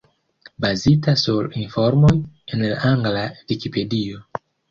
Bazita 0.63 1.11
sur 1.23 1.49
informoj 1.65 2.15
en 2.55 2.65
la 2.65 2.71
angla 2.93 3.23
Vikipedio. 3.53 4.27